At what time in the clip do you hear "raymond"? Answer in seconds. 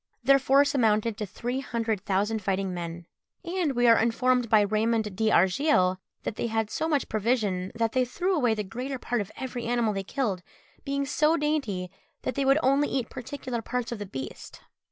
4.61-5.15